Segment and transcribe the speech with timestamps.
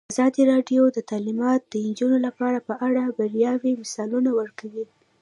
[0.13, 4.83] ازادي راډیو د تعلیمات د نجونو لپاره په اړه د بریاوو مثالونه ورکړي.